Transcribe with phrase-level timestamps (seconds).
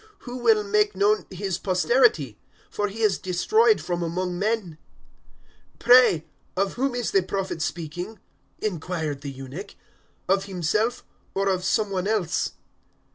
[0.21, 2.35] Who will make known His posterity?
[2.71, 4.79] For He is destroyed from among men."
[5.75, 6.25] 008:034 "Pray,
[6.57, 8.17] of whom is the Prophet speaking?"
[8.57, 9.75] inquired the eunuch;
[10.27, 12.53] "of himself or of some one else?"